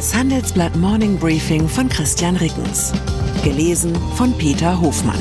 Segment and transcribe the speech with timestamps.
[0.00, 2.90] Das Handelsblatt Morning Briefing von Christian Rickens.
[3.44, 5.20] Gelesen von Peter Hofmann.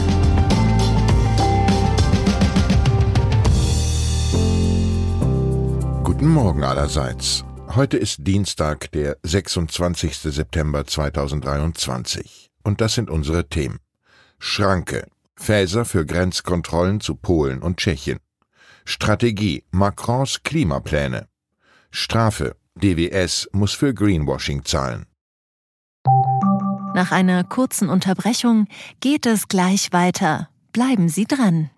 [6.05, 7.43] Guten Morgen allerseits.
[7.75, 10.15] Heute ist Dienstag, der 26.
[10.15, 12.49] September 2023.
[12.63, 13.79] Und das sind unsere Themen.
[14.37, 15.07] Schranke.
[15.35, 18.19] Fäser für Grenzkontrollen zu Polen und Tschechien.
[18.85, 19.65] Strategie.
[19.71, 21.27] Macrons Klimapläne.
[21.91, 22.55] Strafe.
[22.79, 25.05] DWS muss für Greenwashing zahlen.
[26.95, 28.67] Nach einer kurzen Unterbrechung
[28.99, 30.49] geht es gleich weiter.
[30.73, 31.69] Bleiben Sie dran.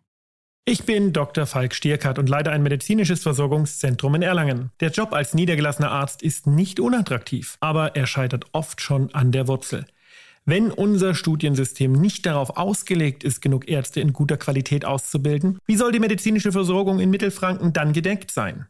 [0.64, 1.48] Ich bin Dr.
[1.48, 4.72] Falk Stierkart und leite ein medizinisches Versorgungszentrum in Erlangen.
[4.80, 9.48] Der Job als niedergelassener Arzt ist nicht unattraktiv, aber er scheitert oft schon an der
[9.48, 9.86] Wurzel.
[10.46, 15.92] Wenn unser Studiensystem nicht darauf ausgelegt ist, genug Ärzte in guter Qualität auszubilden, wie soll
[15.92, 18.68] die medizinische Versorgung in Mittelfranken dann gedeckt sein?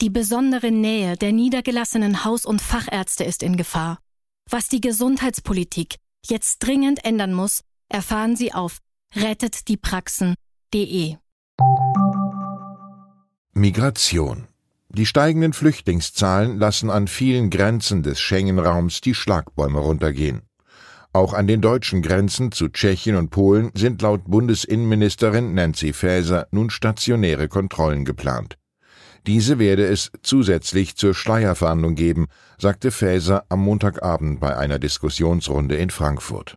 [0.00, 3.98] Die besondere Nähe der niedergelassenen Haus- und Fachärzte ist in Gefahr.
[4.48, 8.78] Was die Gesundheitspolitik jetzt dringend ändern muss, erfahren Sie auf
[9.14, 11.16] rettetdiepraxen.de.
[13.52, 14.46] Migration.
[14.88, 20.40] Die steigenden Flüchtlingszahlen lassen an vielen Grenzen des Schengen-Raums die Schlagbäume runtergehen.
[21.12, 26.70] Auch an den deutschen Grenzen zu Tschechien und Polen sind laut Bundesinnenministerin Nancy Faeser nun
[26.70, 28.56] stationäre Kontrollen geplant.
[29.26, 35.90] Diese werde es zusätzlich zur Schleierfahndung geben, sagte Faeser am Montagabend bei einer Diskussionsrunde in
[35.90, 36.56] Frankfurt.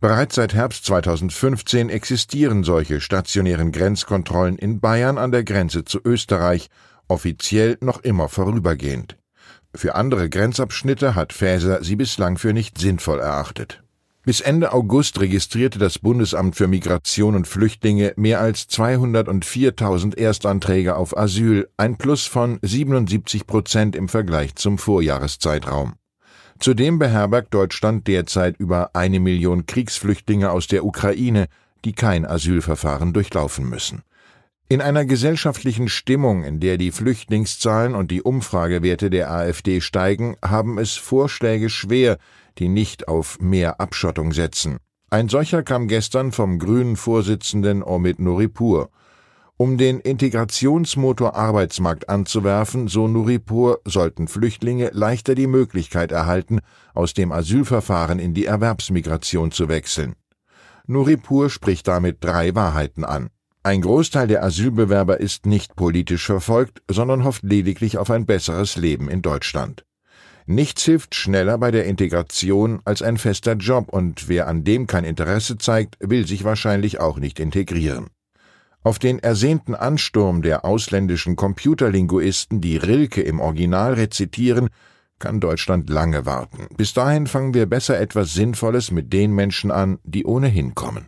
[0.00, 6.68] Bereits seit Herbst 2015 existieren solche stationären Grenzkontrollen in Bayern an der Grenze zu Österreich,
[7.08, 9.16] offiziell noch immer vorübergehend.
[9.74, 13.83] Für andere Grenzabschnitte hat Faeser sie bislang für nicht sinnvoll erachtet.
[14.24, 21.14] Bis Ende August registrierte das Bundesamt für Migration und Flüchtlinge mehr als 204.000 Erstanträge auf
[21.14, 25.96] Asyl, ein Plus von 77 Prozent im Vergleich zum Vorjahreszeitraum.
[26.58, 31.48] Zudem beherbergt Deutschland derzeit über eine Million Kriegsflüchtlinge aus der Ukraine,
[31.84, 34.04] die kein Asylverfahren durchlaufen müssen.
[34.70, 40.78] In einer gesellschaftlichen Stimmung, in der die Flüchtlingszahlen und die Umfragewerte der AfD steigen, haben
[40.78, 42.16] es Vorschläge schwer,
[42.58, 44.78] die nicht auf mehr Abschottung setzen.
[45.10, 48.90] Ein solcher kam gestern vom grünen Vorsitzenden Omid Nuripur.
[49.56, 56.58] Um den Integrationsmotor Arbeitsmarkt anzuwerfen, so Nuripur, sollten Flüchtlinge leichter die Möglichkeit erhalten,
[56.92, 60.14] aus dem Asylverfahren in die Erwerbsmigration zu wechseln.
[60.86, 63.30] Nuripur spricht damit drei Wahrheiten an.
[63.62, 69.08] Ein Großteil der Asylbewerber ist nicht politisch verfolgt, sondern hofft lediglich auf ein besseres Leben
[69.08, 69.86] in Deutschland.
[70.46, 75.04] Nichts hilft schneller bei der Integration als ein fester Job, und wer an dem kein
[75.04, 78.08] Interesse zeigt, will sich wahrscheinlich auch nicht integrieren.
[78.82, 84.68] Auf den ersehnten Ansturm der ausländischen Computerlinguisten, die Rilke im Original rezitieren,
[85.18, 86.66] kann Deutschland lange warten.
[86.76, 91.06] Bis dahin fangen wir besser etwas Sinnvolles mit den Menschen an, die ohnehin kommen.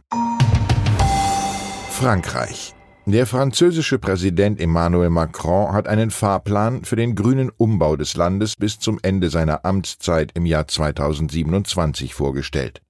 [1.91, 2.75] Frankreich.
[3.09, 8.81] Der französische Präsident Emmanuel Macron hat einen Fahrplan für den grünen Umbau des Landes bis
[8.81, 12.83] zum Ende seiner Amtszeit im Jahr 2027 vorgestellt.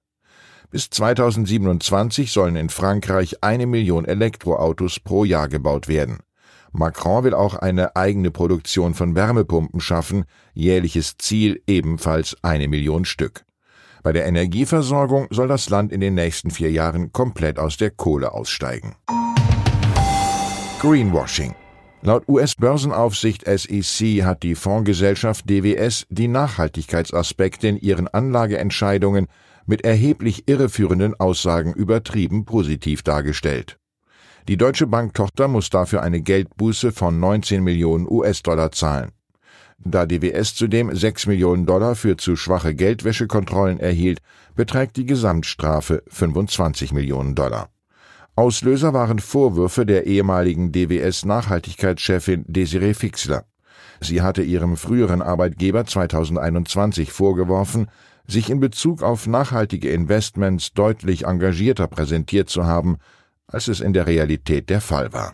[0.71, 6.17] Bis 2027 sollen in Frankreich eine Million Elektroautos pro Jahr gebaut werden.
[6.71, 13.45] Macron will auch eine eigene Produktion von Wärmepumpen schaffen, jährliches Ziel ebenfalls eine Million Stück.
[14.01, 18.31] Bei der Energieversorgung soll das Land in den nächsten vier Jahren komplett aus der Kohle
[18.31, 18.95] aussteigen.
[20.79, 21.55] Greenwashing.
[22.03, 29.25] Laut US-Börsenaufsicht SEC hat die Fondsgesellschaft DWS die Nachhaltigkeitsaspekte in ihren Anlageentscheidungen
[29.65, 33.79] mit erheblich irreführenden Aussagen übertrieben positiv dargestellt.
[34.47, 39.11] Die Deutsche Bank-Tochter muss dafür eine Geldbuße von 19 Millionen US-Dollar zahlen.
[39.79, 44.19] Da DWS zudem 6 Millionen Dollar für zu schwache Geldwäschekontrollen erhielt,
[44.55, 47.69] beträgt die Gesamtstrafe 25 Millionen Dollar.
[48.37, 53.45] Auslöser waren Vorwürfe der ehemaligen DWS-Nachhaltigkeitschefin Desiree Fixler.
[53.99, 57.89] Sie hatte ihrem früheren Arbeitgeber 2021 vorgeworfen,
[58.27, 62.97] sich in Bezug auf nachhaltige Investments deutlich engagierter präsentiert zu haben,
[63.47, 65.33] als es in der Realität der Fall war.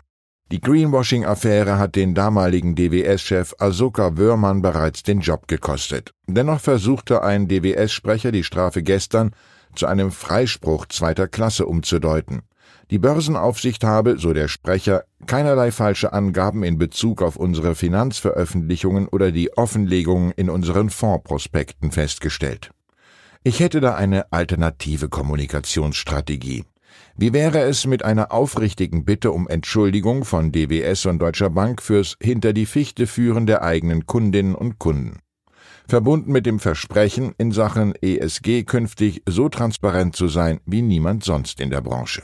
[0.50, 6.14] Die Greenwashing-Affäre hat den damaligen DWS-Chef Asoka Wörmann bereits den Job gekostet.
[6.26, 9.32] Dennoch versuchte ein DWS-Sprecher die Strafe gestern
[9.74, 12.44] zu einem Freispruch zweiter Klasse umzudeuten.
[12.90, 19.32] Die Börsenaufsicht habe, so der Sprecher, keinerlei falsche Angaben in Bezug auf unsere Finanzveröffentlichungen oder
[19.32, 22.70] die Offenlegungen in unseren Fondsprospekten festgestellt.
[23.42, 26.64] Ich hätte da eine alternative Kommunikationsstrategie.
[27.16, 32.16] Wie wäre es mit einer aufrichtigen Bitte um Entschuldigung von DWS und Deutscher Bank fürs
[32.22, 35.18] hinter die Fichte führen der eigenen Kundinnen und Kunden?
[35.88, 41.60] verbunden mit dem Versprechen, in Sachen ESG künftig so transparent zu sein wie niemand sonst
[41.60, 42.22] in der Branche.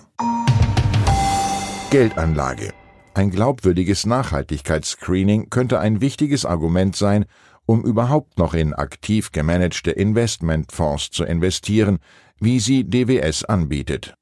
[1.91, 2.73] Geldanlage.
[3.15, 7.25] Ein glaubwürdiges Nachhaltigkeitsscreening könnte ein wichtiges Argument sein,
[7.67, 11.99] um überhaupt noch in aktiv gemanagte Investmentfonds zu investieren,
[12.39, 14.15] wie sie DWS anbietet.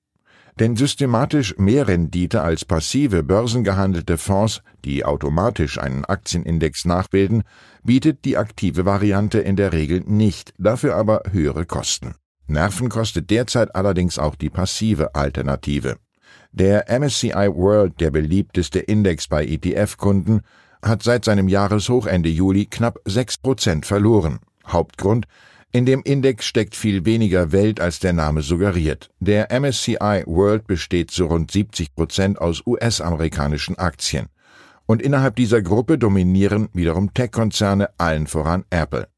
[0.58, 7.42] Denn systematisch mehr Rendite als passive börsengehandelte Fonds, die automatisch einen Aktienindex nachbilden,
[7.84, 12.14] bietet die aktive Variante in der Regel nicht, dafür aber höhere Kosten.
[12.46, 15.98] Nerven kostet derzeit allerdings auch die passive Alternative.
[16.52, 20.40] Der MSCI World, der beliebteste Index bei ETF-Kunden,
[20.82, 24.40] hat seit seinem Jahreshoch Ende Juli knapp 6% verloren.
[24.66, 25.26] Hauptgrund
[25.70, 29.10] in dem Index steckt viel weniger Welt, als der Name suggeriert.
[29.20, 34.28] Der MSCI World besteht zu rund 70 Prozent aus US-amerikanischen Aktien.
[34.86, 39.08] Und innerhalb dieser Gruppe dominieren wiederum Tech-Konzerne, allen voran Apple.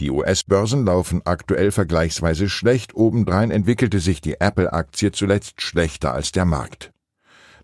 [0.00, 6.46] Die US-Börsen laufen aktuell vergleichsweise schlecht, obendrein entwickelte sich die Apple-Aktie zuletzt schlechter als der
[6.46, 6.90] Markt.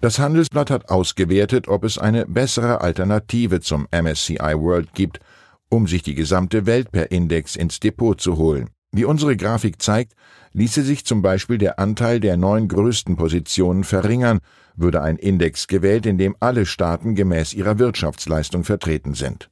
[0.00, 5.20] Das Handelsblatt hat ausgewertet, ob es eine bessere Alternative zum MSCI World gibt
[5.68, 8.70] um sich die gesamte Welt per Index ins Depot zu holen.
[8.92, 10.12] Wie unsere Grafik zeigt,
[10.52, 14.40] ließe sich zum Beispiel der Anteil der neun größten Positionen verringern,
[14.76, 19.50] würde ein Index gewählt, in dem alle Staaten gemäß ihrer Wirtschaftsleistung vertreten sind.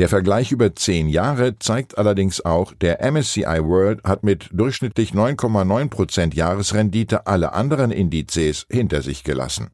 [0.00, 5.90] Der Vergleich über zehn Jahre zeigt allerdings auch, der MSCI World hat mit durchschnittlich 9,9
[5.90, 9.72] Prozent Jahresrendite alle anderen Indizes hinter sich gelassen.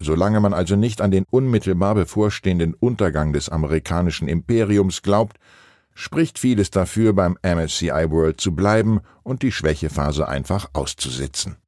[0.00, 5.36] Solange man also nicht an den unmittelbar bevorstehenden Untergang des amerikanischen Imperiums glaubt,
[5.94, 11.58] spricht vieles dafür, beim MSCI World zu bleiben und die Schwächephase einfach auszusitzen.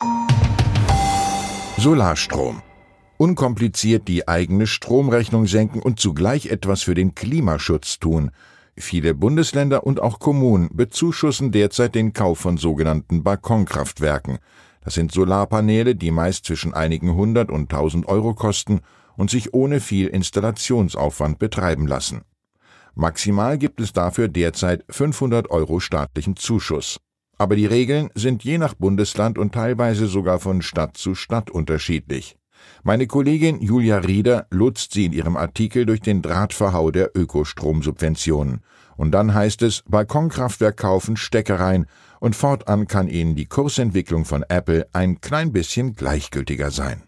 [1.76, 2.62] Solarstrom.
[3.22, 8.32] Unkompliziert die eigene Stromrechnung senken und zugleich etwas für den Klimaschutz tun.
[8.76, 14.40] Viele Bundesländer und auch Kommunen bezuschussen derzeit den Kauf von sogenannten Balkonkraftwerken.
[14.84, 18.80] Das sind Solarpaneele, die meist zwischen einigen hundert und tausend Euro kosten
[19.16, 22.22] und sich ohne viel Installationsaufwand betreiben lassen.
[22.96, 26.98] Maximal gibt es dafür derzeit 500 Euro staatlichen Zuschuss.
[27.38, 32.36] Aber die Regeln sind je nach Bundesland und teilweise sogar von Stadt zu Stadt unterschiedlich.
[32.82, 38.60] Meine Kollegin Julia Rieder lotst sie in ihrem Artikel durch den Drahtverhau der Ökostromsubventionen.
[38.96, 41.86] Und dann heißt es, Balkonkraftwerk kaufen, Steckereien
[42.20, 47.02] und fortan kann Ihnen die Kursentwicklung von Apple ein klein bisschen gleichgültiger sein.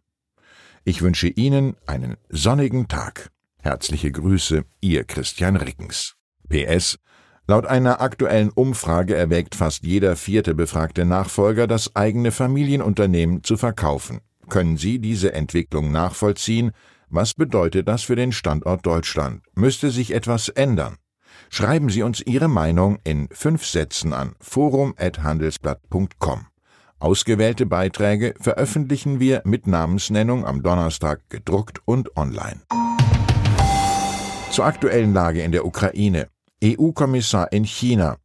[0.85, 3.31] Ich wünsche Ihnen einen sonnigen Tag.
[3.63, 6.17] Herzliche Grüße, Ihr Christian Rickens.
[6.49, 6.99] PS
[7.47, 14.21] Laut einer aktuellen Umfrage erwägt fast jeder vierte befragte Nachfolger, das eigene Familienunternehmen zu verkaufen.
[14.49, 16.73] Können Sie diese Entwicklung nachvollziehen?
[17.09, 19.43] Was bedeutet das für den Standort Deutschland?
[19.55, 20.97] Müsste sich etwas ändern?
[21.51, 26.47] Schreiben Sie uns Ihre Meinung in fünf Sätzen an forum.handelsblatt.com.
[26.99, 32.63] Ausgewählte Beiträge veröffentlichen wir mit Namensnennung am Donnerstag gedruckt und online.
[34.51, 36.29] Zur aktuellen Lage in der Ukraine.
[36.63, 38.17] EU-Kommissar in China.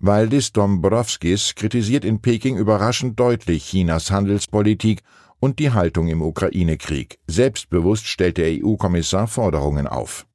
[0.00, 5.02] Valdis Dombrovskis kritisiert in Peking überraschend deutlich Chinas Handelspolitik
[5.40, 7.18] und die Haltung im Ukraine-Krieg.
[7.26, 10.26] Selbstbewusst stellt der EU-Kommissar Forderungen auf.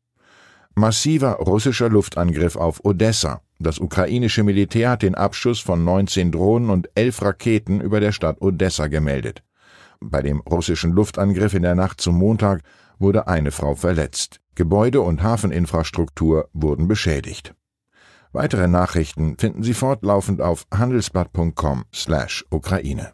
[0.76, 3.42] Massiver russischer Luftangriff auf Odessa.
[3.60, 8.42] Das ukrainische Militär hat den Abschuss von 19 Drohnen und 11 Raketen über der Stadt
[8.42, 9.44] Odessa gemeldet.
[10.00, 12.62] Bei dem russischen Luftangriff in der Nacht zum Montag
[13.00, 14.40] wurde eine Frau verletzt.
[14.56, 17.54] Gebäude und Hafeninfrastruktur wurden beschädigt.
[18.32, 23.14] Weitere Nachrichten finden Sie fortlaufend auf handelsblatt.com/Ukraine.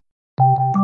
[0.39, 0.80] you